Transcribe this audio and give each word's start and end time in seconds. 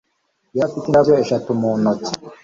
Yari 0.55 0.65
afite 0.67 0.85
indabyo 0.87 1.13
eshatu 1.23 1.49
mu 1.59 1.71
ntoki 1.81 2.11